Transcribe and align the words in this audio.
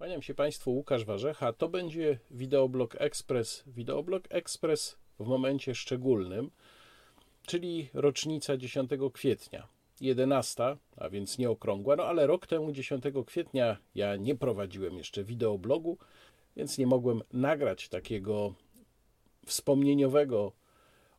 Kłaniam 0.00 0.22
się 0.22 0.34
Państwu, 0.34 0.70
Łukasz 0.70 1.04
Warzecha. 1.04 1.52
To 1.52 1.68
będzie 1.68 2.18
Wideoblog 2.30 2.96
Express. 2.98 3.64
Wideoblog 3.66 4.24
Express 4.30 4.96
w 5.18 5.26
momencie 5.26 5.74
szczególnym, 5.74 6.50
czyli 7.46 7.90
rocznica 7.94 8.56
10 8.56 8.90
kwietnia. 9.12 9.68
11, 10.00 10.76
a 10.96 11.08
więc 11.08 11.38
nie 11.38 11.50
okrągła, 11.50 11.96
no 11.96 12.04
ale 12.04 12.26
rok 12.26 12.46
temu, 12.46 12.72
10 12.72 13.04
kwietnia, 13.26 13.76
ja 13.94 14.16
nie 14.16 14.34
prowadziłem 14.34 14.96
jeszcze 14.96 15.24
wideoblogu, 15.24 15.98
więc 16.56 16.78
nie 16.78 16.86
mogłem 16.86 17.22
nagrać 17.32 17.88
takiego 17.88 18.54
wspomnieniowego 19.46 20.52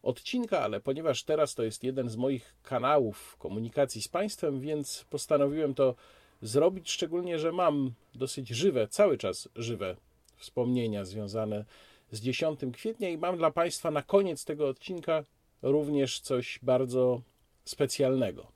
odcinka, 0.02 0.60
ale 0.60 0.80
ponieważ 0.80 1.24
teraz 1.24 1.56
to 1.56 1.64
jest 1.64 1.84
jeden 1.84 2.10
z 2.10 2.16
moich 2.16 2.56
kanałów 2.64 3.38
komunikacji 3.38 4.02
z 4.02 4.08
Państwem, 4.08 4.60
więc 4.60 5.06
postanowiłem 5.10 5.74
to 5.74 5.96
zrobić, 6.42 6.92
szczególnie, 6.92 7.40
że 7.40 7.52
mam 7.52 7.92
dosyć 8.16 8.50
żywe, 8.50 8.88
cały 8.88 9.18
czas 9.18 9.50
żywe 9.56 9.96
wspomnienia 10.38 11.06
związane 11.06 11.66
z 12.12 12.22
10 12.22 12.60
kwietnia 12.74 13.10
i 13.10 13.18
mam 13.18 13.38
dla 13.38 13.52
Państwa 13.52 13.92
na 13.92 14.04
koniec 14.04 14.46
tego 14.46 14.68
odcinka 14.68 15.24
również 15.62 16.20
coś 16.20 16.60
bardzo 16.62 17.22
specjalnego. 17.66 18.48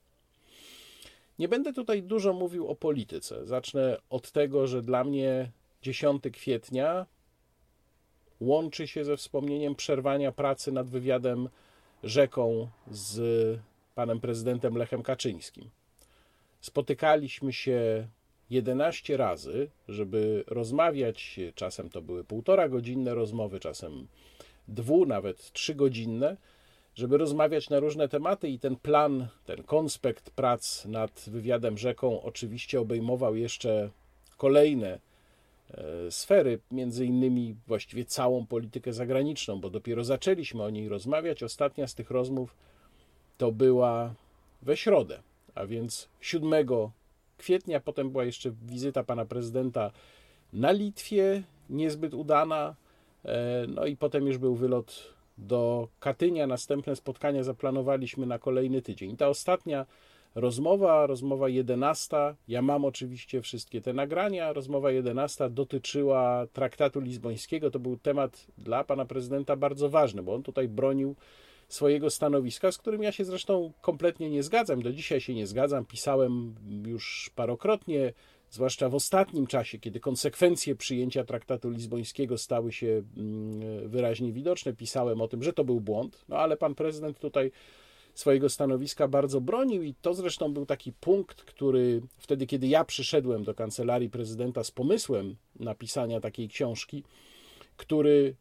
Nie 1.39 1.48
będę 1.48 1.73
tutaj 1.73 2.03
dużo 2.03 2.34
mówił 2.34 2.67
o 2.67 2.75
polityce. 2.75 3.45
Zacznę 3.45 3.97
od 4.09 4.31
tego, 4.31 4.67
że 4.67 4.81
dla 4.81 5.03
mnie 5.03 5.52
10 5.81 6.23
kwietnia 6.33 7.05
łączy 8.39 8.88
się 8.88 9.05
ze 9.05 9.17
wspomnieniem 9.17 9.75
przerwania 9.75 10.31
pracy 10.31 10.72
nad 10.72 10.89
wywiadem 10.89 11.49
rzeką 12.03 12.67
z 12.91 13.20
panem 13.95 14.20
prezydentem 14.20 14.77
Lechem 14.77 15.03
Kaczyńskim. 15.03 15.70
Spotykaliśmy 16.65 17.53
się 17.53 18.07
11 18.49 19.17
razy, 19.17 19.69
żeby 19.87 20.43
rozmawiać. 20.47 21.39
Czasem 21.55 21.89
to 21.89 22.01
były 22.01 22.23
półtora 22.23 22.69
godzinne 22.69 23.15
rozmowy, 23.15 23.59
czasem 23.59 24.07
dwu, 24.67 25.05
nawet 25.05 25.52
trzygodzinne, 25.52 26.38
żeby 26.95 27.17
rozmawiać 27.17 27.69
na 27.69 27.80
różne 27.80 28.07
tematy. 28.07 28.49
I 28.49 28.59
ten 28.59 28.75
plan, 28.75 29.27
ten 29.45 29.63
konspekt 29.63 30.30
prac 30.30 30.85
nad 30.85 31.25
wywiadem 31.27 31.77
rzeką 31.77 32.22
oczywiście 32.22 32.81
obejmował 32.81 33.35
jeszcze 33.35 33.89
kolejne 34.38 35.00
e, 35.72 36.11
sfery, 36.11 36.59
między 36.72 37.05
innymi 37.05 37.55
właściwie 37.67 38.05
całą 38.05 38.45
politykę 38.45 38.94
zagraniczną, 38.94 39.61
bo 39.61 39.69
dopiero 39.69 40.03
zaczęliśmy 40.03 40.63
o 40.63 40.69
niej 40.69 40.89
rozmawiać. 40.89 41.44
Ostatnia 41.44 41.88
z 41.88 41.95
tych 41.95 42.11
rozmów 42.11 42.55
to 43.38 43.52
była 43.52 44.13
we 44.61 44.77
środę 44.77 45.19
a 45.56 45.66
więc 45.66 46.09
7 46.22 46.53
kwietnia. 47.38 47.80
Potem 47.80 48.09
była 48.09 48.23
jeszcze 48.23 48.52
wizyta 48.66 49.03
pana 49.03 49.25
prezydenta 49.25 49.92
na 50.53 50.72
Litwie, 50.72 51.44
niezbyt 51.70 52.14
udana. 52.14 52.75
E, 53.25 53.66
no 53.67 53.86
i 53.86 53.97
potem 53.97 54.28
już 54.28 54.38
był 54.38 54.56
wylot 54.56 55.14
do 55.38 55.88
Katynia. 56.00 56.47
Następne 56.47 56.95
spotkania 56.95 57.44
zaplanowaliśmy 57.44 58.25
na 58.25 58.39
kolejny 58.39 58.81
tydzień. 58.81 59.17
Ta 59.17 59.28
ostatnia 59.28 59.86
rozmowa, 60.36 61.08
rozmowa 61.08 61.50
11, 61.50 62.17
ja 62.47 62.62
mam 62.62 62.86
oczywiście 62.86 63.42
wszystkie 63.42 63.81
te 63.81 63.94
nagrania. 63.94 64.53
Rozmowa 64.53 64.92
11 64.92 65.50
dotyczyła 65.50 66.47
traktatu 66.53 67.00
lizbońskiego. 67.00 67.72
To 67.72 67.80
był 67.80 67.97
temat 67.97 68.47
dla 68.58 68.84
pana 68.84 69.06
prezydenta 69.06 69.56
bardzo 69.56 69.90
ważny, 69.90 70.23
bo 70.23 70.36
on 70.36 70.44
tutaj 70.44 70.67
bronił 70.67 71.16
swojego 71.67 72.09
stanowiska, 72.09 72.71
z 72.71 72.77
którym 72.77 73.03
ja 73.03 73.11
się 73.11 73.25
zresztą 73.25 73.73
kompletnie 73.81 74.30
nie 74.30 74.44
zgadzam. 74.44 74.81
Do 74.81 74.94
dzisiaj 74.94 75.21
się 75.21 75.33
nie 75.33 75.47
zgadzam. 75.47 75.85
Pisałem 75.85 76.55
już 76.85 77.31
parokrotnie, 77.35 78.13
zwłaszcza 78.52 78.89
w 78.89 78.95
ostatnim 78.95 79.47
czasie, 79.47 79.80
kiedy 79.80 79.99
konsekwencje 79.99 80.75
przyjęcia 80.75 81.23
traktatu 81.23 81.69
lizbońskiego 81.69 82.38
stały 82.38 82.72
się 82.72 83.03
mm, 83.17 83.89
wyraźnie 83.89 84.31
widoczne. 84.31 84.73
Pisałem 84.73 85.22
o 85.22 85.27
tym, 85.27 85.44
że 85.44 85.53
to 85.53 85.63
był 85.63 85.81
błąd, 85.81 86.25
no 86.30 86.38
ale 86.38 86.57
pan 86.57 86.75
prezydent 86.75 87.19
tutaj 87.19 87.51
swojego 88.13 88.50
stanowiska 88.50 89.07
bardzo 89.07 89.41
bronił 89.41 89.84
i 89.84 89.94
to 90.01 90.13
zresztą 90.13 90.53
był 90.53 90.66
taki 90.66 90.94
punkt, 90.94 91.41
który 91.41 92.01
wtedy, 92.17 92.45
kiedy 92.45 92.67
ja 92.67 92.85
przyszedłem 92.85 93.44
do 93.44 93.53
kancelarii 93.53 94.09
prezydenta 94.09 94.63
z 94.63 94.72
pomysłem 94.72 95.35
napisania 95.59 96.22
takiej 96.22 96.50
książki, 96.50 97.03
który 97.78 98.35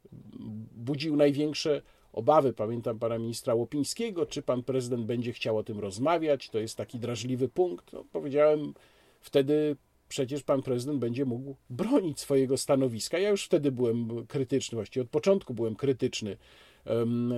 budził 0.76 1.16
największe 1.16 1.82
obawy. 2.14 2.52
Pamiętam 2.52 2.98
pana 2.98 3.18
ministra 3.18 3.54
Łopińskiego, 3.54 4.26
czy 4.26 4.42
pan 4.42 4.62
prezydent 4.62 5.06
będzie 5.06 5.32
chciał 5.32 5.58
o 5.58 5.64
tym 5.64 5.80
rozmawiać. 5.80 6.48
To 6.50 6.58
jest 6.58 6.76
taki 6.76 6.98
drażliwy 6.98 7.48
punkt. 7.48 7.92
No, 7.92 8.04
powiedziałem 8.12 8.74
wtedy, 9.20 9.76
przecież 10.08 10.42
pan 10.42 10.62
prezydent 10.62 10.98
będzie 10.98 11.24
mógł 11.24 11.56
bronić 11.70 12.20
swojego 12.20 12.56
stanowiska. 12.56 13.18
Ja 13.18 13.30
już 13.30 13.44
wtedy 13.44 13.72
byłem 13.72 14.26
krytyczny, 14.26 14.76
właściwie 14.76 15.02
od 15.02 15.10
początku 15.10 15.54
byłem 15.54 15.76
krytyczny 15.76 16.36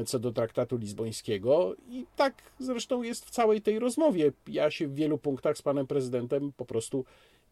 co 0.06 0.18
do 0.18 0.32
traktatu 0.32 0.76
lizbońskiego 0.76 1.74
i 1.88 2.06
tak 2.16 2.42
zresztą 2.58 3.02
jest 3.02 3.24
w 3.24 3.30
całej 3.30 3.62
tej 3.62 3.78
rozmowie. 3.78 4.32
Ja 4.46 4.70
się 4.70 4.88
w 4.88 4.94
wielu 4.94 5.18
punktach 5.18 5.58
z 5.58 5.62
panem 5.62 5.86
prezydentem 5.86 6.52
po 6.56 6.64
prostu 6.64 7.04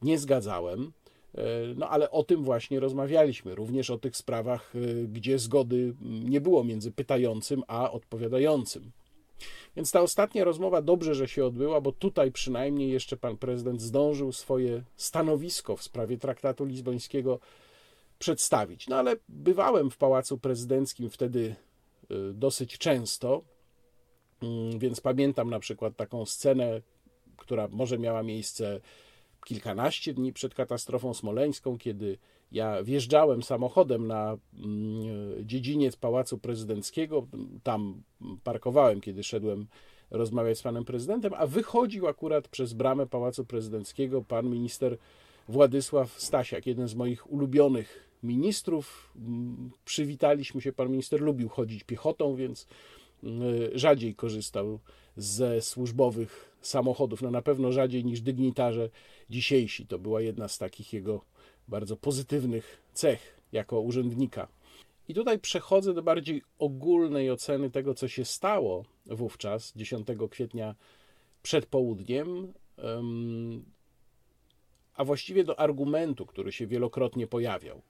nie 0.03 0.19
zgadzałem. 0.19 0.93
E, 1.35 1.75
no 1.77 1.89
ale 1.89 2.11
o 2.11 2.23
tym 2.23 2.45
właśnie 2.45 2.81
rozmawialiśmy, 2.81 3.55
również 3.55 3.91
o 3.91 3.99
tych 3.99 4.17
sprawach, 4.17 4.73
e, 4.77 5.05
gdzie 5.07 5.39
zgody 5.39 5.95
nie 6.01 6.41
było 6.41 6.65
między 6.65 6.93
pytającym 6.93 7.63
a 7.67 7.93
odpowiadającym. 7.93 8.93
Więc 9.77 9.91
ta 9.91 10.01
ostatnia 10.01 10.45
rozmowa 10.45 10.83
dobrze, 10.83 11.15
że 11.15 11.29
się 11.29 11.45
odbyła, 11.45 11.81
bo 11.81 11.93
tutaj 11.93 12.33
przynajmniej 12.33 12.91
jeszcze 12.91 13.17
pan 13.17 13.37
prezydent 13.37 13.83
zdążył 13.83 14.33
swoje 14.33 14.83
stanowisko 14.97 15.77
w 15.77 15.83
sprawie 15.83 16.19
traktatu 16.19 16.65
lizbońskiego 16.65 17.39
przedstawić. 18.19 18.89
No 18.89 18.97
ale 18.97 19.17
bywałem 19.29 19.91
w 19.91 19.97
pałacu 19.97 20.39
prezydenckim 20.39 21.11
wtedy 21.11 21.55
e, 22.11 22.15
dosyć 22.33 22.79
często, 22.79 23.43
mm, 24.43 24.79
więc 24.79 25.01
pamiętam 25.01 25.51
na 25.51 25.59
przykład 25.59 25.97
taką 25.97 26.27
scenę, 26.27 26.81
która 27.37 27.69
może 27.69 27.99
miała 27.99 28.23
miejsce 28.23 28.81
kilkanaście 29.45 30.15
dni 30.15 30.33
przed 30.33 30.55
katastrofą 30.55 31.15
smoleńską, 31.15 31.79
kiedy 31.79 32.19
ja 32.53 32.83
wjeżdżałem 32.83 33.43
samochodem 33.43 34.07
na 34.07 34.37
mm, 34.59 35.47
dziedziniec 35.47 35.97
Pałacu 35.97 36.39
Prezydenckiego, 36.39 37.27
tam 37.63 38.03
parkowałem, 38.45 39.01
kiedy 39.01 39.23
szedłem 39.23 39.67
rozmawiać 40.11 40.59
z 40.59 40.63
panem 40.63 40.85
prezydentem, 40.85 41.33
a 41.37 41.47
wychodził 41.47 42.09
akurat 42.09 42.49
przez 42.49 42.73
bramę 42.73 43.07
Pałacu 43.07 43.45
Prezydenckiego 43.45 44.23
pan 44.23 44.51
minister 44.51 44.99
Władysław 45.49 46.21
Stasiak, 46.21 46.67
jeden 46.67 46.89
z 46.89 46.95
moich 46.95 47.33
ulubionych 47.33 48.09
ministrów. 48.23 49.13
Mm, 49.17 49.71
przywitaliśmy 49.85 50.61
się, 50.61 50.73
pan 50.73 50.91
minister 50.91 51.21
lubił 51.21 51.49
chodzić 51.49 51.85
piechotą, 51.85 52.35
więc 52.35 52.67
mm, 53.23 53.43
rzadziej 53.75 54.15
korzystał 54.15 54.79
ze 55.17 55.61
służbowych 55.61 56.54
samochodów. 56.67 57.23
No 57.23 57.31
na 57.31 57.43
pewno 57.43 57.73
rzadziej 57.73 58.05
niż 58.05 58.21
dygnitarze 58.21 58.91
dzisiejsi. 59.31 59.87
To 59.87 59.99
była 59.99 60.21
jedna 60.21 60.49
z 60.49 60.59
takich 60.59 60.93
jego 60.93 61.25
bardzo 61.69 61.97
pozytywnych 61.97 62.83
cech 62.93 63.41
jako 63.53 63.81
urzędnika. 63.81 64.49
I 65.09 65.15
tutaj 65.15 65.39
przechodzę 65.39 65.95
do 65.95 66.03
bardziej 66.03 66.43
ogólnej 66.59 67.31
oceny 67.31 67.71
tego, 67.71 67.95
co 67.95 68.09
się 68.09 68.25
stało 68.25 68.85
wówczas, 69.07 69.73
10 69.77 70.07
kwietnia 70.31 70.75
przed 71.43 71.67
południem, 71.67 72.53
a 74.95 75.05
właściwie 75.05 75.45
do 75.45 75.61
argumentu, 75.61 76.27
który 76.27 76.53
się 76.53 76.67
wielokrotnie 76.67 77.27
pojawiał 77.27 77.83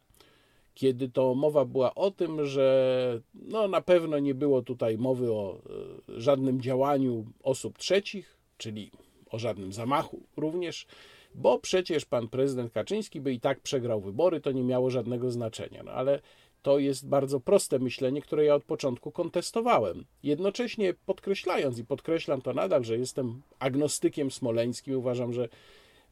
kiedy 0.75 1.09
to 1.09 1.35
mowa 1.35 1.65
była 1.65 1.95
o 1.95 2.11
tym, 2.11 2.47
że 2.47 3.21
no, 3.35 3.69
na 3.69 3.81
pewno 3.81 4.19
nie 4.19 4.35
było 4.35 4.63
tutaj 4.63 4.99
mowy 4.99 5.33
o 5.33 5.59
e, 5.59 6.21
żadnym 6.21 6.61
działaniu 6.61 7.25
osób 7.43 7.79
trzecich, 7.79 8.34
czyli 8.59 8.91
o 9.31 9.39
żadnym 9.39 9.73
zamachu 9.73 10.23
również, 10.37 10.87
bo 11.35 11.59
przecież 11.59 12.05
pan 12.05 12.29
prezydent 12.29 12.73
Kaczyński 12.73 13.21
by 13.21 13.33
i 13.33 13.41
tak 13.41 13.61
przegrał 13.61 14.01
wybory, 14.01 14.41
to 14.41 14.53
nie 14.53 14.63
miało 14.63 14.91
żadnego 14.91 15.31
znaczenia. 15.31 15.83
No 15.83 15.93
ale 15.93 16.21
to 16.63 16.79
jest 16.79 17.09
bardzo 17.09 17.41
proste 17.41 17.79
myślenie, 17.79 18.23
które 18.23 18.45
ja 18.45 18.55
od 18.55 18.65
początku 18.65 19.13
kontestowałem. 19.13 20.05
Jednocześnie 20.23 20.95
podkreślając 21.07 21.79
i 21.79 21.85
podkreślam 21.85 22.43
to 22.43 22.53
nadal, 22.53 22.85
że 22.85 22.99
jestem 22.99 23.43
agnostykiem 23.59 24.31
smoleńskim, 24.31 24.97
uważam, 24.97 25.33
że 25.33 25.49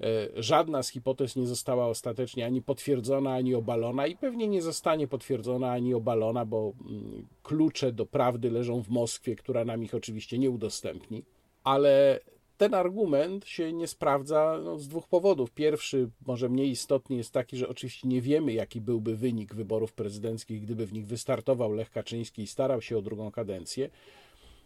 E, 0.02 0.42
żadna 0.42 0.82
z 0.82 0.88
hipotez 0.88 1.36
nie 1.36 1.46
została 1.46 1.86
ostatecznie 1.86 2.46
ani 2.46 2.62
potwierdzona, 2.62 3.34
ani 3.34 3.54
obalona 3.54 4.06
i 4.06 4.16
pewnie 4.16 4.48
nie 4.48 4.62
zostanie 4.62 5.08
potwierdzona 5.08 5.70
ani 5.70 5.94
obalona, 5.94 6.44
bo 6.44 6.72
mm, 6.80 7.26
klucze 7.42 7.92
do 7.92 8.06
prawdy 8.06 8.50
leżą 8.50 8.82
w 8.82 8.88
Moskwie, 8.88 9.36
która 9.36 9.64
nam 9.64 9.84
ich 9.84 9.94
oczywiście 9.94 10.38
nie 10.38 10.50
udostępni. 10.50 11.24
Ale 11.64 12.20
ten 12.56 12.74
argument 12.74 13.46
się 13.46 13.72
nie 13.72 13.86
sprawdza 13.86 14.60
no, 14.64 14.78
z 14.78 14.88
dwóch 14.88 15.08
powodów. 15.08 15.50
Pierwszy, 15.50 16.10
może 16.26 16.48
mniej 16.48 16.70
istotny, 16.70 17.16
jest 17.16 17.32
taki, 17.32 17.56
że 17.56 17.68
oczywiście 17.68 18.08
nie 18.08 18.20
wiemy, 18.20 18.52
jaki 18.52 18.80
byłby 18.80 19.16
wynik 19.16 19.54
wyborów 19.54 19.92
prezydenckich, 19.92 20.62
gdyby 20.62 20.86
w 20.86 20.92
nich 20.92 21.06
wystartował 21.06 21.72
Lech 21.72 21.90
Kaczyński 21.90 22.42
i 22.42 22.46
starał 22.46 22.82
się 22.82 22.98
o 22.98 23.02
drugą 23.02 23.30
kadencję. 23.30 23.90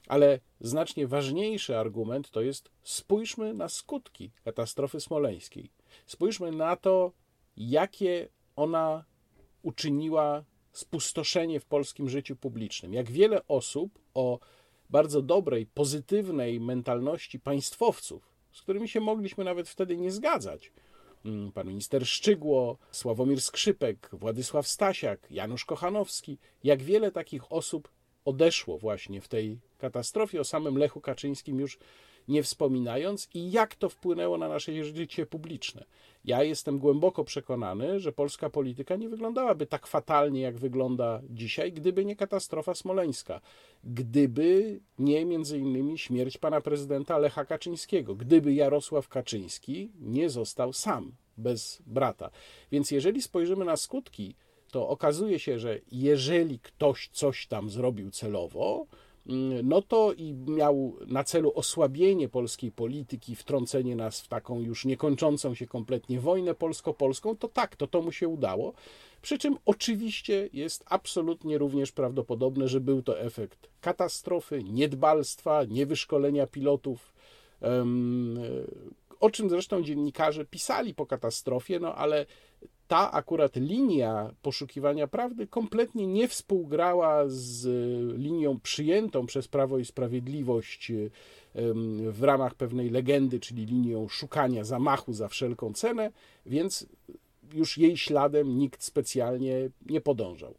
Ale 0.08 0.40
znacznie 0.60 1.06
ważniejszy 1.06 1.78
argument 1.78 2.30
to 2.30 2.40
jest 2.40 2.70
spójrzmy 2.82 3.54
na 3.54 3.68
skutki 3.68 4.30
katastrofy 4.44 5.00
smoleńskiej. 5.00 5.70
Spójrzmy 6.06 6.52
na 6.52 6.76
to, 6.76 7.12
jakie 7.56 8.28
ona 8.56 9.04
uczyniła 9.62 10.44
spustoszenie 10.72 11.60
w 11.60 11.64
polskim 11.64 12.08
życiu 12.08 12.36
publicznym. 12.36 12.94
Jak 12.94 13.10
wiele 13.10 13.48
osób 13.48 13.98
o 14.14 14.38
bardzo 14.90 15.22
dobrej, 15.22 15.66
pozytywnej 15.66 16.60
mentalności 16.60 17.40
państwowców, 17.40 18.32
z 18.52 18.62
którymi 18.62 18.88
się 18.88 19.00
mogliśmy 19.00 19.44
nawet 19.44 19.68
wtedy 19.68 19.96
nie 19.96 20.10
zgadzać, 20.10 20.72
mm, 21.24 21.52
pan 21.52 21.68
minister 21.68 22.06
Szczygło, 22.06 22.78
Sławomir 22.90 23.40
Skrzypek, 23.40 24.10
Władysław 24.12 24.66
Stasiak, 24.66 25.26
Janusz 25.30 25.64
Kochanowski, 25.64 26.38
jak 26.64 26.82
wiele 26.82 27.12
takich 27.12 27.52
osób 27.52 27.88
odeszło 28.24 28.78
właśnie 28.78 29.20
w 29.20 29.28
tej 29.28 29.60
katastrofie. 29.78 30.40
O 30.40 30.44
samym 30.44 30.78
Lechu 30.78 31.00
Kaczyńskim 31.00 31.60
już 31.60 31.78
nie 32.28 32.42
wspominając, 32.42 33.28
i 33.34 33.50
jak 33.50 33.74
to 33.74 33.88
wpłynęło 33.88 34.38
na 34.38 34.48
nasze 34.48 34.84
życie 34.84 35.26
publiczne. 35.26 35.84
Ja 36.24 36.42
jestem 36.42 36.78
głęboko 36.78 37.24
przekonany, 37.24 38.00
że 38.00 38.12
polska 38.12 38.50
polityka 38.50 38.96
nie 38.96 39.08
wyglądałaby 39.08 39.66
tak 39.66 39.86
fatalnie, 39.86 40.40
jak 40.40 40.58
wygląda 40.58 41.22
dzisiaj, 41.30 41.72
gdyby 41.72 42.04
nie 42.04 42.16
katastrofa 42.16 42.74
smoleńska, 42.74 43.40
gdyby 43.84 44.80
nie 44.98 45.24
między 45.24 45.58
innymi 45.58 45.98
śmierć 45.98 46.38
pana 46.38 46.60
prezydenta 46.60 47.18
Lecha 47.18 47.44
Kaczyńskiego, 47.44 48.14
gdyby 48.14 48.54
Jarosław 48.54 49.08
Kaczyński 49.08 49.90
nie 50.00 50.30
został 50.30 50.72
sam, 50.72 51.12
bez 51.36 51.82
brata. 51.86 52.30
Więc 52.72 52.90
jeżeli 52.90 53.22
spojrzymy 53.22 53.64
na 53.64 53.76
skutki, 53.76 54.34
to 54.70 54.88
okazuje 54.88 55.38
się, 55.38 55.58
że 55.58 55.80
jeżeli 55.92 56.58
ktoś 56.58 57.08
coś 57.12 57.46
tam 57.46 57.70
zrobił 57.70 58.10
celowo, 58.10 58.86
no 59.62 59.82
to 59.82 60.12
i 60.12 60.34
miał 60.34 60.96
na 61.06 61.24
celu 61.24 61.52
osłabienie 61.54 62.28
polskiej 62.28 62.72
polityki, 62.72 63.36
wtrącenie 63.36 63.96
nas 63.96 64.20
w 64.20 64.28
taką 64.28 64.60
już 64.60 64.84
niekończącą 64.84 65.54
się 65.54 65.66
kompletnie 65.66 66.20
wojnę 66.20 66.54
polsko-polską, 66.54 67.36
to 67.36 67.48
tak, 67.48 67.76
to 67.76 67.86
to 67.86 68.02
mu 68.02 68.12
się 68.12 68.28
udało. 68.28 68.72
Przy 69.22 69.38
czym 69.38 69.56
oczywiście 69.64 70.48
jest 70.52 70.84
absolutnie 70.86 71.58
również 71.58 71.92
prawdopodobne, 71.92 72.68
że 72.68 72.80
był 72.80 73.02
to 73.02 73.20
efekt 73.20 73.68
katastrofy, 73.80 74.64
niedbalstwa, 74.64 75.64
niewyszkolenia 75.64 76.46
pilotów, 76.46 77.14
o 79.20 79.30
czym 79.30 79.50
zresztą 79.50 79.82
dziennikarze 79.82 80.44
pisali 80.44 80.94
po 80.94 81.06
katastrofie, 81.06 81.80
no 81.80 81.94
ale 81.94 82.26
ta 82.88 83.12
akurat 83.12 83.56
linia 83.56 84.34
poszukiwania 84.42 85.06
prawdy 85.06 85.46
kompletnie 85.46 86.06
nie 86.06 86.28
współgrała 86.28 87.24
z 87.26 87.66
linią 88.18 88.60
przyjętą 88.60 89.26
przez 89.26 89.48
Prawo 89.48 89.78
i 89.78 89.84
Sprawiedliwość 89.84 90.92
w 92.10 92.22
ramach 92.22 92.54
pewnej 92.54 92.90
legendy, 92.90 93.40
czyli 93.40 93.66
linią 93.66 94.08
szukania 94.08 94.64
zamachu 94.64 95.12
za 95.12 95.28
wszelką 95.28 95.72
cenę, 95.72 96.10
więc 96.46 96.86
już 97.54 97.78
jej 97.78 97.96
śladem 97.96 98.58
nikt 98.58 98.82
specjalnie 98.82 99.70
nie 99.86 100.00
podążał. 100.00 100.54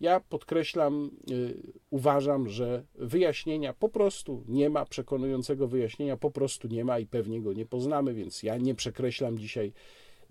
Ja 0.00 0.20
podkreślam, 0.20 1.10
y, 1.30 1.72
uważam, 1.90 2.48
że 2.48 2.84
wyjaśnienia 2.94 3.72
po 3.72 3.88
prostu 3.88 4.44
nie 4.48 4.70
ma, 4.70 4.84
przekonującego 4.84 5.68
wyjaśnienia 5.68 6.16
po 6.16 6.30
prostu 6.30 6.68
nie 6.68 6.84
ma 6.84 6.98
i 6.98 7.06
pewnie 7.06 7.40
go 7.40 7.52
nie 7.52 7.66
poznamy, 7.66 8.14
więc 8.14 8.42
ja 8.42 8.56
nie 8.56 8.74
przekreślam 8.74 9.38
dzisiaj 9.38 9.72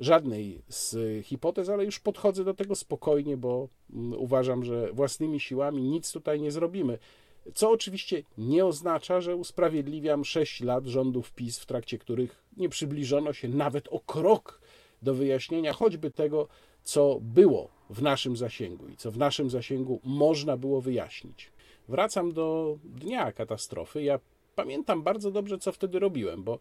żadnej 0.01 0.61
z 0.67 0.95
hipotez, 1.25 1.69
ale 1.69 1.85
już 1.85 1.99
podchodzę 1.99 2.43
do 2.43 2.53
tego 2.53 2.75
spokojnie, 2.75 3.37
bo 3.37 3.67
mm, 3.93 4.19
uważam, 4.19 4.65
że 4.65 4.93
własnymi 4.93 5.39
siłami 5.39 5.83
nic 5.83 6.11
tutaj 6.11 6.41
nie 6.41 6.51
zrobimy. 6.51 6.97
Co 7.53 7.71
oczywiście 7.71 8.23
nie 8.37 8.65
oznacza, 8.65 9.21
że 9.21 9.35
usprawiedliwiam 9.35 10.25
6 10.25 10.61
lat 10.61 10.85
rządów 10.85 11.33
PiS, 11.33 11.59
w 11.59 11.65
trakcie 11.65 11.97
których 11.97 12.43
nie 12.57 12.69
przybliżono 12.69 13.33
się 13.33 13.49
nawet 13.49 13.87
o 13.87 13.99
krok 13.99 14.61
do 15.01 15.13
wyjaśnienia 15.13 15.73
choćby 15.73 16.11
tego, 16.11 16.47
co 16.83 17.19
było 17.21 17.69
w 17.89 18.01
naszym 18.01 18.37
zasięgu 18.37 18.87
i 18.87 18.97
co 18.97 19.11
w 19.11 19.17
naszym 19.17 19.49
zasięgu 19.49 19.99
można 20.03 20.57
było 20.57 20.81
wyjaśnić. 20.81 21.51
Wracam 21.87 22.31
do 22.31 22.77
dnia 22.83 23.31
katastrofy. 23.31 24.03
Ja 24.03 24.19
pamiętam 24.55 25.03
bardzo 25.03 25.31
dobrze, 25.31 25.57
co 25.57 25.71
wtedy 25.71 25.99
robiłem, 25.99 26.43
bo 26.43 26.59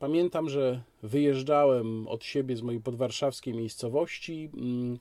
Pamiętam, 0.00 0.48
że 0.48 0.82
wyjeżdżałem 1.02 2.08
od 2.08 2.24
siebie 2.24 2.56
z 2.56 2.62
mojej 2.62 2.80
podwarszawskiej 2.80 3.54
miejscowości, 3.54 4.50
mm, 4.54 4.98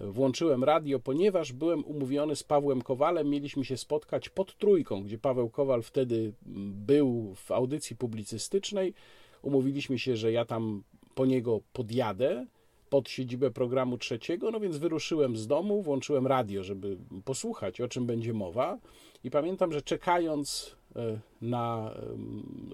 włączyłem 0.00 0.64
radio, 0.64 0.98
ponieważ 0.98 1.52
byłem 1.52 1.84
umówiony 1.84 2.36
z 2.36 2.42
Pawłem 2.42 2.82
Kowalem. 2.82 3.30
Mieliśmy 3.30 3.64
się 3.64 3.76
spotkać 3.76 4.28
pod 4.28 4.56
trójką, 4.58 5.02
gdzie 5.02 5.18
Paweł 5.18 5.50
Kowal 5.50 5.82
wtedy 5.82 6.32
mm, 6.46 6.72
był 6.86 7.34
w 7.34 7.50
audycji 7.50 7.96
publicystycznej. 7.96 8.94
Umówiliśmy 9.42 9.98
się, 9.98 10.16
że 10.16 10.32
ja 10.32 10.44
tam 10.44 10.82
po 11.14 11.26
niego 11.26 11.60
podjadę 11.72 12.46
pod 12.90 13.08
siedzibę 13.08 13.50
programu 13.50 13.98
trzeciego, 13.98 14.50
no 14.50 14.60
więc 14.60 14.76
wyruszyłem 14.76 15.36
z 15.36 15.46
domu, 15.46 15.82
włączyłem 15.82 16.26
radio, 16.26 16.62
żeby 16.62 16.96
posłuchać, 17.24 17.80
o 17.80 17.88
czym 17.88 18.06
będzie 18.06 18.32
mowa. 18.32 18.78
I 19.26 19.30
pamiętam, 19.30 19.72
że 19.72 19.82
czekając 19.82 20.76
E, 20.96 21.18
na 21.42 21.94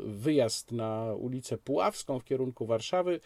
wyjazd 0.04 0.72
na 0.72 1.14
ulicę 1.14 1.58
Puławską 1.58 2.18
w 2.18 2.24
kierunku 2.24 2.66
Warszawy, 2.66 3.20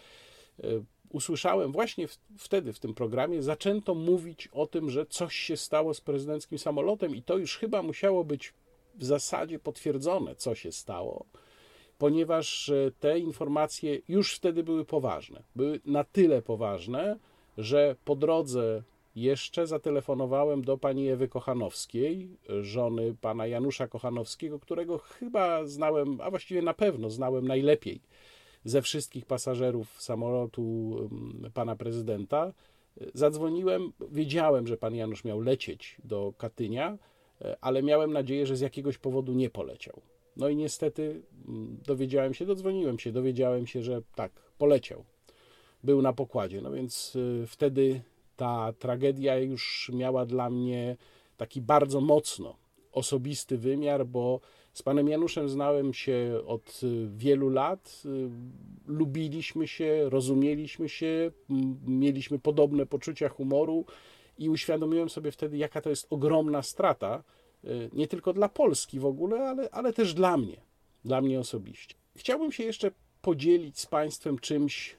e, 0.65 0.67
usłyszałem 1.11 1.73
właśnie 1.73 2.07
wtedy 2.39 2.73
w 2.73 2.79
tym 2.79 2.95
programie, 2.95 3.43
zaczęto 3.43 3.95
mówić 3.95 4.49
o 4.53 4.67
tym, 4.67 4.91
że 4.91 5.07
coś 5.07 5.37
się 5.37 5.57
stało 5.57 5.95
z 5.95 6.01
prezydenckim 6.01 6.59
samolotem, 6.59 7.17
i 7.17 7.23
to 7.23 7.39
już 7.39 7.59
chyba 7.59 7.83
musiało 7.83 8.25
być 8.25 8.55
w 8.95 9.05
zasadzie 9.05 9.59
potwierdzone, 9.59 10.35
co 10.35 10.55
się 10.55 10.73
stało, 10.73 11.27
ponieważ 11.99 12.69
e, 12.69 12.91
te 13.01 13.19
informacje 13.19 14.01
już 14.09 14.35
wtedy 14.35 14.63
były 14.63 14.85
poważne. 14.85 15.43
Były 15.57 15.81
na 15.85 16.05
tyle 16.05 16.43
poważne, 16.43 17.19
że 17.59 17.97
po 18.05 18.17
drodze 18.17 18.83
jeszcze 19.17 19.67
zatelefonowałem 19.67 20.65
do 20.65 20.79
pani 20.79 21.09
Ewy 21.09 21.29
Kochanowskiej, 21.29 22.29
żony 22.61 23.15
pana 23.21 23.47
Janusza 23.47 23.89
Kochanowskiego, 23.89 24.59
którego 24.59 24.99
chyba 24.99 25.67
znałem, 25.67 26.21
a 26.21 26.31
właściwie 26.31 26.63
na 26.63 26.75
pewno 26.75 27.11
znałem 27.11 27.49
najlepiej 27.49 28.01
ze 28.65 28.83
wszystkich 28.83 29.27
pasażerów 29.27 30.03
samolotu 30.03 30.97
mm, 30.99 31.51
pana 31.55 31.77
prezydenta. 31.77 32.53
Zadzwoniłem, 33.15 33.93
wiedziałem, 34.11 34.67
że 34.67 34.77
pan 34.77 34.95
Janusz 34.95 35.25
miał 35.25 35.41
lecieć 35.41 35.97
do 36.05 36.33
Katynia, 36.39 36.99
ale 37.61 37.83
miałem 37.83 38.13
nadzieję, 38.13 38.47
że 38.47 38.57
z 38.57 38.61
jakiegoś 38.61 38.99
powodu 38.99 39.33
nie 39.33 39.51
poleciał. 39.51 40.01
No 40.37 40.49
i 40.49 40.57
niestety 40.57 41.23
mm, 41.49 41.79
dowiedziałem 41.87 42.35
się, 42.35 42.47
dodzwoniłem 42.47 42.99
się, 42.99 43.13
dowiedziałem 43.13 43.67
się, 43.67 43.83
że 43.83 44.03
tak, 44.15 44.33
poleciał. 44.59 45.05
Był 45.85 46.03
na 46.03 46.13
pokładzie. 46.13 46.61
No 46.63 46.73
więc 46.73 47.17
y, 47.17 47.45
wtedy 47.47 48.01
ta 48.37 48.73
tragedia 48.79 49.39
już 49.39 49.91
miała 49.95 50.27
dla 50.27 50.51
mnie 50.51 50.97
taki 51.37 51.61
bardzo 51.61 52.01
mocno 52.01 52.57
osobisty 52.93 53.59
wymiar, 53.59 54.07
bo 54.07 54.41
z 54.73 54.83
panem 54.83 55.09
Januszem 55.09 55.49
znałem 55.49 55.95
się 55.95 56.41
od 56.47 56.81
wielu 57.17 57.49
lat, 57.49 58.03
lubiliśmy 58.87 59.69
się, 59.69 60.11
rozumieliśmy 60.11 60.89
się, 60.89 61.31
mieliśmy 61.87 62.39
podobne 62.39 62.87
poczucia 62.87 63.29
humoru 63.29 63.85
i 64.39 64.49
uświadomiłem 64.49 65.11
sobie 65.11 65.31
wtedy, 65.31 65.57
jaka 65.57 65.81
to 65.81 65.91
jest 65.91 66.07
ogromna 66.11 66.63
strata, 66.63 67.23
y, 67.65 67.91
nie 67.93 68.09
tylko 68.09 68.33
dla 68.33 68.49
Polski 68.49 69.01
w 69.01 69.07
ogóle, 69.07 69.49
ale, 69.49 69.71
ale 69.71 69.93
też 69.93 70.15
dla 70.15 70.37
mnie, 70.37 70.57
dla 71.05 71.21
mnie 71.21 71.41
osobiście. 71.41 71.95
Chciałbym 72.17 72.53
się 72.53 72.65
jeszcze 72.65 72.91
podzielić 73.23 73.79
z 73.81 73.87
Państwem 73.87 74.39
czymś, 74.39 74.97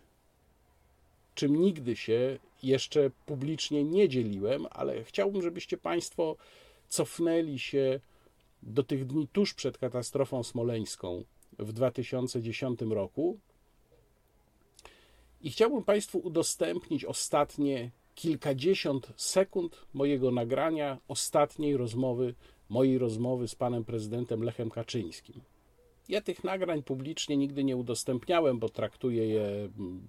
czym 1.36 1.56
nigdy 1.56 1.96
się 1.96 2.40
jeszcze 2.64 3.12
publicznie 3.26 3.84
nie 3.84 4.10
dzieliłem, 4.10 4.68
ale 4.70 5.04
chciałbym, 5.04 5.42
żebyście 5.42 5.78
Państwo 5.78 6.36
cofnęli 6.88 7.60
się 7.60 8.00
do 8.64 8.84
tych 8.84 9.06
dni 9.06 9.28
tuż 9.28 9.54
przed 9.54 9.78
katastrofą 9.78 10.44
smoleńską 10.44 11.24
w 11.60 11.74
2010 11.74 12.82
roku. 12.82 13.40
I 15.42 15.52
chciałbym 15.52 15.84
Państwu 15.84 16.20
udostępnić 16.20 17.06
ostatnie 17.06 17.92
kilkadziesiąt 18.16 19.14
sekund 19.16 19.86
mojego 19.94 20.32
nagrania, 20.32 20.98
ostatniej 21.08 21.78
rozmowy, 21.78 22.34
mojej 22.70 22.98
rozmowy 22.98 23.48
z 23.48 23.56
panem 23.56 23.84
prezydentem 23.84 24.44
Lechem 24.44 24.70
Kaczyńskim. 24.70 25.42
Ja 26.10 26.22
tych 26.22 26.44
nagrań 26.44 26.84
publicznie 26.84 27.38
nigdy 27.38 27.64
nie 27.64 27.78
udostępniałem, 27.78 28.60
bo 28.60 28.70
traktuję 28.70 29.28
je 29.28 29.44
mm, 29.44 30.02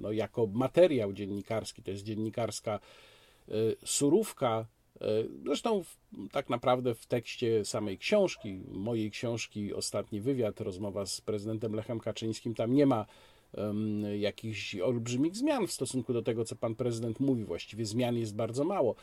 no, 0.00 0.12
jako 0.12 0.46
materiał 0.46 1.12
dziennikarski. 1.12 1.82
To 1.82 1.90
jest 1.90 2.04
dziennikarska 2.04 2.80
y, 3.48 3.76
surówka. 3.84 4.66
Y, 4.96 5.28
zresztą 5.44 5.84
tak 6.32 6.50
naprawdę 6.50 6.94
w 6.94 7.06
tekście 7.06 7.64
samej 7.64 7.98
książki, 7.98 8.60
mojej 8.68 9.10
książki, 9.10 9.74
ostatni 9.74 10.20
wywiad, 10.20 10.60
rozmowa 10.60 11.06
z 11.06 11.20
prezydentem 11.20 11.74
Lechem 11.74 12.00
Kaczyńskim, 12.00 12.54
tam 12.54 12.74
nie 12.74 12.86
ma 12.86 13.06
um, 13.56 14.02
jakichś 14.18 14.76
olbrzymich 14.76 15.36
zmian 15.36 15.66
w 15.66 15.72
stosunku 15.72 16.12
do 16.12 16.22
tego, 16.22 16.44
co 16.44 16.56
pan 16.56 16.74
prezydent 16.74 17.20
mówi. 17.20 17.44
Właściwie 17.44 17.86
zmian 17.86 18.16
jest 18.16 18.34
bardzo 18.34 18.64
mało. 18.64 18.94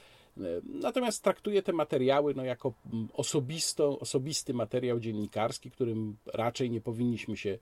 Natomiast 0.63 1.23
traktuję 1.23 1.63
te 1.63 1.73
materiały 1.73 2.33
no, 2.35 2.43
jako 2.43 2.73
mm, 2.93 3.07
osobisto, 3.13 3.99
osobisty 3.99 4.53
materiał 4.53 4.99
dziennikarski, 4.99 5.71
którym 5.71 6.17
raczej 6.25 6.71
nie 6.71 6.81
powinniśmy 6.81 7.37
się 7.37 7.57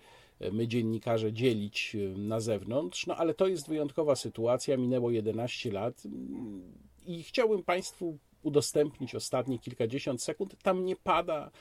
my 0.51 0.67
dziennikarze 0.67 1.33
dzielić 1.33 1.97
na 2.17 2.39
zewnątrz, 2.39 3.07
no 3.07 3.15
ale 3.15 3.33
to 3.33 3.47
jest 3.47 3.67
wyjątkowa 3.67 4.15
sytuacja, 4.15 4.77
minęło 4.77 5.11
11 5.11 5.71
lat 5.71 6.03
mm, 6.05 6.61
i 7.05 7.23
chciałbym 7.23 7.63
Państwu 7.63 8.17
udostępnić 8.43 9.15
ostatnie 9.15 9.59
kilkadziesiąt 9.59 10.21
sekund. 10.23 10.55
Tam 10.63 10.85
nie 10.85 10.95
pada 10.95 11.51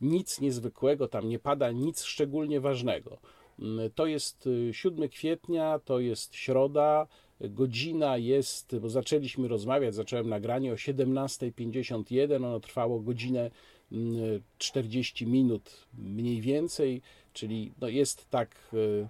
nic 0.00 0.40
niezwykłego, 0.40 1.08
tam 1.08 1.28
nie 1.28 1.38
pada 1.38 1.72
nic 1.72 2.02
szczególnie 2.02 2.60
ważnego. 2.60 3.18
Mm, 3.58 3.90
To 3.90 4.06
jest 4.06 4.46
y, 4.46 4.74
7 4.74 5.08
kwietnia, 5.08 5.80
to 5.84 6.00
jest 6.00 6.34
środa, 6.34 7.06
godzina 7.48 8.16
jest, 8.16 8.78
bo 8.78 8.88
zaczęliśmy 8.88 9.48
rozmawiać, 9.48 9.94
zacząłem 9.94 10.28
nagranie 10.28 10.72
o 10.72 10.74
17.51, 10.74 12.36
ono 12.36 12.60
trwało 12.60 13.00
godzinę 13.00 13.50
mm, 13.92 14.40
40 14.58 15.26
minut 15.26 15.86
mniej 15.98 16.40
więcej, 16.40 17.02
czyli 17.32 17.72
no 17.80 17.88
jest 17.88 18.30
tak 18.30 18.70
y, 18.74 19.08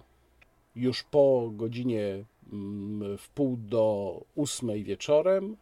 już 0.75 1.03
po 1.03 1.51
godzinie 1.53 2.25
mm, 2.53 3.17
w 3.17 3.29
pół 3.29 3.57
do 3.57 4.21
ósmej 4.35 4.83
wieczorem 4.83 5.57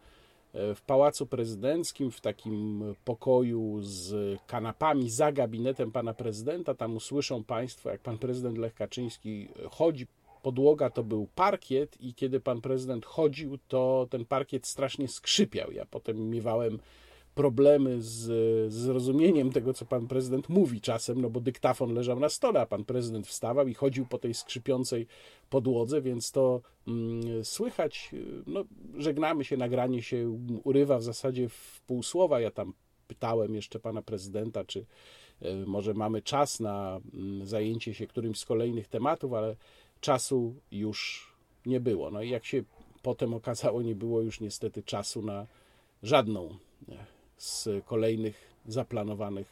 w 0.53 0.82
Pałacu 0.88 1.25
Prezydenckim, 1.25 2.12
w 2.12 2.22
takim 2.22 2.84
pokoju 3.06 3.80
z 3.82 4.39
kanapami 4.48 5.10
za 5.10 5.32
gabinetem 5.32 5.92
pana 5.92 6.13
prezydenta. 6.13 6.75
Tam 6.75 6.96
usłyszą 6.96 7.44
Państwo, 7.44 7.89
jak 7.89 8.01
pan 8.01 8.18
prezydent 8.18 8.58
Lech 8.58 8.74
Kaczyński 8.74 9.48
chodzi. 9.72 10.08
Podłoga 10.43 10.89
to 10.89 11.03
był 11.03 11.27
parkiet, 11.35 12.01
i 12.01 12.13
kiedy 12.13 12.39
pan 12.39 12.62
prezydent 12.62 13.05
chodził, 13.05 13.57
to 13.67 14.07
ten 14.09 14.25
parkiet 14.25 14.67
strasznie 14.67 15.07
skrzypiał. 15.07 15.71
Ja 15.71 15.85
potem 15.85 16.29
miewałem 16.29 16.79
problemy 17.35 18.01
z 18.01 18.73
zrozumieniem 18.73 19.51
tego, 19.51 19.73
co 19.73 19.85
pan 19.85 20.07
prezydent 20.07 20.50
mówi 20.50 20.81
czasem, 20.81 21.21
no 21.21 21.29
bo 21.29 21.39
dyktafon 21.39 21.93
leżał 21.93 22.19
na 22.19 22.29
stole, 22.29 22.62
a 22.62 22.65
pan 22.65 22.85
prezydent 22.85 23.27
wstawał 23.27 23.67
i 23.67 23.73
chodził 23.73 24.05
po 24.05 24.17
tej 24.17 24.33
skrzypiącej 24.33 25.07
podłodze, 25.50 26.01
więc 26.01 26.31
to 26.31 26.62
mm, 26.88 27.45
słychać. 27.45 28.12
No, 28.47 28.63
żegnamy 28.97 29.45
się, 29.45 29.57
nagranie 29.57 30.01
się 30.01 30.39
urywa 30.63 30.97
w 30.97 31.03
zasadzie 31.03 31.50
w 31.50 31.81
pół 31.88 32.03
słowa. 32.03 32.39
Ja 32.39 32.51
tam 32.51 32.73
pytałem 33.07 33.55
jeszcze 33.55 33.79
pana 33.79 34.01
prezydenta, 34.01 34.65
czy 34.65 34.85
e, 35.41 35.55
może 35.65 35.93
mamy 35.93 36.21
czas 36.21 36.59
na 36.59 37.00
mm, 37.13 37.45
zajęcie 37.45 37.93
się 37.93 38.07
którymś 38.07 38.39
z 38.39 38.45
kolejnych 38.45 38.88
tematów, 38.88 39.33
ale 39.33 39.55
czasu 40.03 40.55
już 40.72 41.27
nie 41.65 41.79
było. 41.79 42.12
No 42.12 42.22
i 42.22 42.29
jak 42.29 42.45
się 42.45 42.63
potem 43.01 43.33
okazało, 43.33 43.81
nie 43.81 43.95
było 43.95 44.22
już 44.22 44.39
niestety 44.39 44.83
czasu 44.83 45.22
na 45.22 45.48
żadną 46.03 46.57
e, 46.89 47.05
z 47.38 47.69
kolejnych 47.86 48.53
zaplanowanych 48.65 49.48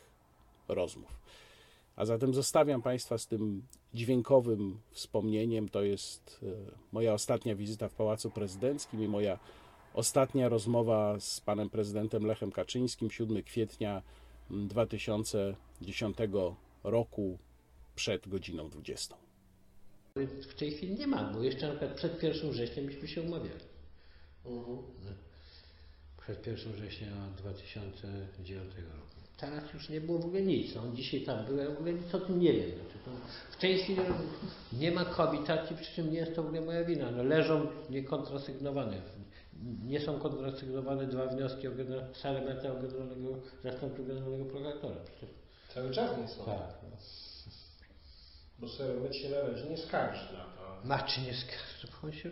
rozmów. 0.68 1.20
A 1.96 2.06
zatem 2.06 2.34
zostawiam 2.34 2.82
Państwa 2.82 3.18
z 3.18 3.28
tym 3.28 3.64
dźwiękowym 3.94 4.80
wspomnieniem. 4.92 5.70
To 5.70 5.84
jest 5.84 6.40
e, 6.44 6.48
moja 6.92 7.14
ostatnia 7.14 7.56
wizyta 7.56 7.90
w 7.90 7.94
Pałacu 7.94 8.32
Prezydenckim 8.32 9.04
i 9.04 9.08
moja 9.08 9.40
ostatnia 9.94 10.50
rozmowa 10.50 11.20
z 11.20 11.42
panem 11.42 11.70
prezydentem 11.70 12.26
Lechem 12.26 12.52
Kaczyńskim 12.52 13.12
7 13.12 13.44
kwietnia 13.44 14.02
2010 14.50 16.18
roku 16.84 17.38
przed 17.96 18.28
godziną 18.28 18.70
20. 18.70 19.31
W 20.50 20.56
tej 20.56 20.72
chwili 20.72 20.96
nie 20.96 21.08
ma, 21.08 21.24
bo 21.34 21.44
jeszcze 21.44 21.68
na 21.68 21.74
przykład 21.74 21.94
przed 21.98 22.24
1 22.24 22.52
września 22.52 22.84
myśmy 22.84 23.08
się 23.08 23.22
umawiali. 23.22 23.66
Przed 26.22 26.48
1 26.48 26.74
września 26.74 27.08
2009 27.38 28.74
roku. 28.76 29.12
Teraz 29.38 29.74
już 29.74 29.90
nie 29.90 30.02
było 30.02 30.20
w 30.20 30.26
ogóle 30.26 30.42
nic. 30.42 30.78
On 30.78 30.96
dzisiaj 30.96 31.22
tam 31.22 31.46
był, 31.46 31.58
ja 31.58 31.70
w 31.70 31.78
ogóle 31.78 31.94
nic 31.94 32.16
o 32.16 32.20
tym 32.20 32.40
nie 32.40 32.54
wiem. 32.54 32.70
Znaczy, 32.70 32.98
to 33.06 33.12
w 33.52 33.58
tej 33.58 33.78
chwili 33.78 34.02
nie 34.74 34.92
ma 34.92 35.06
koabitacji, 35.06 35.76
przy 35.76 35.96
czym 35.96 36.12
nie 36.12 36.20
jest 36.20 36.36
to 36.36 36.44
w 36.44 36.46
ogóle 36.46 36.62
moja 36.62 36.84
wina. 36.84 37.12
No, 37.12 37.24
leżą 37.24 37.68
niekontrasygnowane. 37.90 39.02
Nie 39.86 40.00
są 40.00 40.20
kontrasygnowane 40.20 41.08
dwa 41.08 41.28
wnioski 41.28 41.68
o 41.68 41.72
Salemeta 42.14 42.72
o 42.72 42.76
generalnego, 42.76 43.38
zastępcy 43.64 44.04
generalnego 44.04 44.46
prokuratora. 44.46 44.96
Cały 45.74 45.92
czas 45.92 46.18
nie 46.18 46.28
są. 46.28 46.46
tak. 46.46 46.76
No. 46.84 46.98
Bo 48.62 48.70
Seromet 48.70 49.16
się 49.16 49.30
na 49.30 49.42
razie 49.42 49.70
nie 49.70 49.78
skarży 49.78 50.34
na 50.34 50.44
to. 50.44 50.82
Znaczy 50.86 51.22
nie 51.22 51.34
skarży, 51.34 51.88
bo 52.02 52.08
on 52.08 52.14
się... 52.14 52.32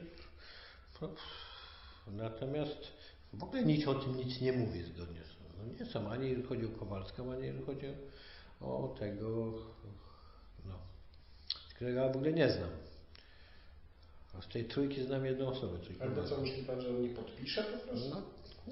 no, 1.02 1.10
Natomiast 2.08 2.88
w 3.34 3.44
ogóle 3.44 3.64
nic 3.64 3.88
o 3.88 3.96
tym 3.96 4.18
nic 4.18 4.42
nie 4.42 4.54
mówi 4.54 4.84
zgodnie 4.84 5.22
z 5.24 5.40
no 5.60 5.74
nie 5.80 5.92
są, 5.92 6.10
ani 6.12 6.30
jeżeli 6.30 6.48
chodzi 6.48 6.66
o 6.66 6.80
Kowalską, 6.80 7.32
ani 7.34 7.46
jeżeli 7.46 7.66
chodzi 7.66 7.86
o, 8.62 8.96
tego, 9.00 9.54
no, 10.66 10.76
którego 11.76 12.00
ja 12.00 12.10
w 12.10 12.16
ogóle 12.16 12.34
nie 12.34 12.50
znam. 12.50 12.70
A 14.38 14.42
z 14.42 14.48
tej 14.48 14.66
trójki 14.66 15.04
znam 15.04 15.26
jedną 15.26 15.48
osobę, 15.48 15.78
Albo 16.02 16.24
co, 16.24 16.42
myśli 16.42 16.64
pan, 16.64 16.82
że 16.82 16.90
on 16.90 17.02
nie 17.02 17.10
podpisze 17.10 17.64
po 17.64 17.78
prostu? 17.78 18.10
No, 18.10 18.22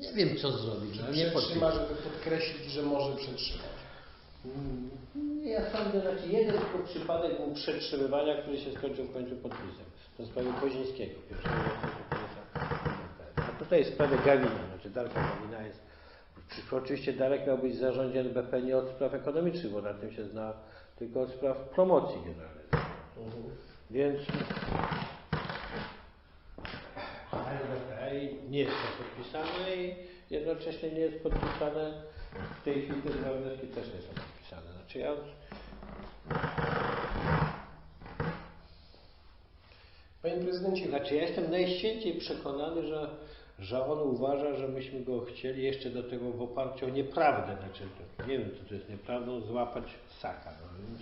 nie 0.02 0.14
wiem 0.14 0.38
co 0.38 0.52
zrobić, 0.52 0.96
Że 0.96 1.04
ale 1.06 1.18
nie 1.18 1.26
przetrzyma, 1.32 1.72
podpiszę. 1.72 1.88
żeby 1.96 2.10
podkreślić, 2.10 2.72
że 2.72 2.84
może 2.84 3.16
przetrzymać. 3.18 3.68
Nie, 4.46 4.52
Ja 5.48 5.62
sądzę, 5.72 6.02
że 6.02 6.28
jeden 6.28 6.56
tylko 6.58 6.88
przypadek 6.88 7.38
był 7.38 7.54
przetrzymywania, 7.54 8.42
który 8.42 8.58
się 8.58 8.72
skończył 8.72 9.06
w 9.06 9.14
końcu 9.14 9.36
podpisem. 9.36 9.86
To 10.18 10.24
w 10.24 10.26
sprawie 10.26 10.50
Kozińskiego. 10.62 11.14
pierwszego 11.30 11.56
A 13.36 13.60
tutaj 13.60 13.84
w 13.84 13.88
sprawie 13.88 14.18
Gawina, 14.26 14.68
znaczy 14.70 14.90
Darka 14.90 15.22
Gawina 15.22 15.62
jest. 15.68 15.80
Oczywiście 16.72 17.14
Darek 17.14 17.48
miał 17.48 17.58
być 17.58 17.74
w 17.74 17.80
zarządzie 17.80 18.20
NBP 18.20 18.62
nie 18.62 18.78
od 18.78 18.90
spraw 18.90 19.14
ekonomicznych, 19.14 19.72
bo 19.72 19.82
na 19.82 19.94
tym 19.94 20.12
się 20.12 20.26
zna, 20.26 20.54
tylko 21.00 21.22
od 21.22 21.32
spraw 21.32 21.58
promocji 21.58 22.20
generalnej. 22.26 22.66
Więc 23.92 24.20
NBP 27.34 28.12
nie 28.50 28.60
jest 28.60 28.72
to 28.72 29.04
podpisane 29.04 29.76
i 29.76 29.96
jednocześnie 30.30 30.92
nie 30.92 31.00
jest 31.00 31.24
podpisane 31.24 32.02
w 32.62 32.64
tej 32.64 32.82
chwili 32.82 33.02
te 33.02 33.10
wnioski 33.10 33.68
też 33.68 33.88
nie 33.88 34.02
są 34.02 34.37
Znaczy 34.88 35.00
ja 35.00 35.16
Panie 40.22 40.36
prezydencie, 40.36 40.90
Znaczy 40.90 41.16
ja 41.16 41.22
jestem 41.22 41.52
najświęciej 41.52 42.14
przekonany, 42.14 42.88
że, 42.88 43.10
że 43.60 43.86
on 43.86 44.00
uważa, 44.00 44.56
że 44.56 44.68
myśmy 44.68 45.00
go 45.00 45.22
chcieli 45.22 45.64
jeszcze 45.64 45.90
do 45.90 46.04
tego 46.04 46.32
w 46.32 46.42
oparciu 46.42 46.86
o 46.86 46.90
nieprawdę, 46.90 47.58
znaczy 47.58 47.84
to, 48.18 48.28
nie 48.28 48.40
wiem 48.40 48.52
co 48.52 48.70
to 48.70 48.76
jest 48.76 48.90
nieprawdą, 48.90 49.42
złapać 49.42 49.84
saka. 50.20 50.52
No, 50.62 50.68
więc, 50.88 51.02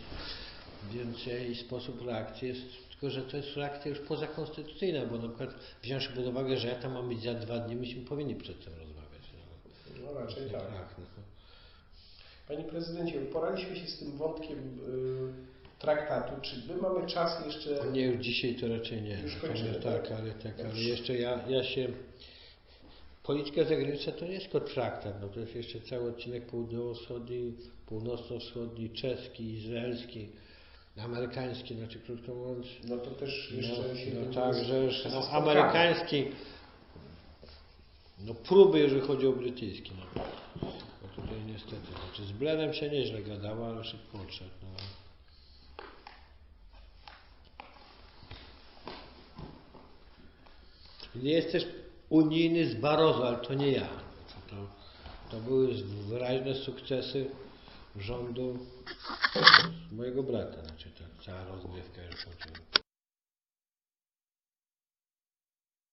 więc 0.94 1.26
jej 1.26 1.56
sposób 1.56 2.06
reakcji 2.08 2.48
jest, 2.48 2.90
tylko 2.90 3.10
że 3.10 3.22
to 3.22 3.38
jest 3.38 3.58
reakcja 3.58 3.90
już 3.90 4.00
pozakonstytucyjna, 4.00 5.06
bo 5.06 5.18
na 5.18 5.28
przykład 5.28 5.50
wziąwszy 5.82 6.14
pod 6.14 6.26
uwagę, 6.26 6.58
że 6.58 6.68
ja 6.68 6.76
tam 6.76 6.94
mam 6.94 7.10
być 7.10 7.24
za 7.24 7.34
dwa 7.34 7.60
dni, 7.60 7.76
myśmy 7.76 8.06
powinni 8.06 8.36
przed 8.36 8.66
tym 8.66 8.74
rozmawiać. 8.74 9.22
No, 10.02 10.14
no 10.14 10.20
raczej 10.20 10.50
tak. 10.50 10.62
no. 10.98 11.25
Panie 12.48 12.64
prezydencie, 12.64 13.22
uporaliśmy 13.22 13.76
się 13.76 13.88
z 13.88 14.00
tym 14.00 14.12
wątkiem 14.12 14.60
y, 14.60 15.80
traktatu. 15.80 16.42
Czy 16.42 16.56
my 16.68 16.82
mamy 16.82 17.08
czas 17.08 17.46
jeszcze... 17.46 17.92
Nie, 17.92 18.06
już 18.06 18.26
dzisiaj 18.26 18.56
to 18.56 18.68
raczej 18.68 19.02
nie. 19.02 19.22
Już 19.22 19.36
kończymy, 19.36 19.70
nie 19.70 19.76
tak? 19.76 20.08
tak, 20.08 20.20
ale 20.20 20.32
tak, 20.32 20.60
ale 20.60 20.80
jeszcze 20.80 21.18
ja, 21.18 21.40
ja 21.48 21.64
się... 21.64 21.88
Polityka 23.24 23.64
zagraniczna 23.64 24.12
to 24.12 24.26
nie 24.26 24.32
jest 24.32 24.52
tylko 24.52 24.68
traktat, 24.68 25.22
no 25.22 25.28
to 25.28 25.40
jest 25.40 25.56
jeszcze 25.56 25.82
cały 25.82 26.10
odcinek 26.10 26.46
południowo-wschodni, 26.46 27.54
północno-wschodni, 27.86 28.90
czeski, 28.90 29.54
izraelski, 29.54 30.30
amerykański, 30.98 31.76
znaczy 31.76 32.00
krótko 32.00 32.36
mówiąc, 32.36 32.68
No 32.84 32.98
to 32.98 33.12
też 33.12 33.50
no, 33.52 33.58
jeszcze 33.58 33.98
się... 33.98 34.12
no 34.14 34.34
tak, 34.34 34.64
że 34.64 34.84
już 34.84 35.06
no, 35.06 35.30
amerykański, 35.30 36.26
no 38.26 38.34
próby, 38.34 38.80
jeżeli 38.80 39.02
chodzi 39.02 39.28
o 39.28 39.32
brytyjski, 39.32 39.92
no. 40.16 40.24
No 41.40 41.54
niestety, 41.54 41.88
znaczy 41.92 42.26
z 42.26 42.32
Blenem 42.32 42.74
się 42.74 42.90
nieźle 42.90 43.22
gadało, 43.22 43.68
ale 43.68 43.84
szybko 43.84 44.22
odszedł, 44.22 44.52
no. 44.64 44.70
Jest 51.16 51.52
też 51.52 51.66
unijny 52.10 52.70
z 52.70 52.76
Barroso, 52.76 53.28
ale 53.28 53.38
to 53.38 53.54
nie 53.54 53.72
ja. 53.72 53.88
To, 54.50 54.56
to 55.32 55.38
były 55.38 55.74
wyraźne 56.10 56.56
sukcesy 56.56 57.30
rządu 57.96 58.58
mojego 59.92 60.24
brata, 60.24 60.64
znaczy 60.64 60.90
ta 60.90 61.24
cała 61.26 61.46
rozgrywka 61.46 62.04
już 62.04 62.26
chodziła. 62.26 62.75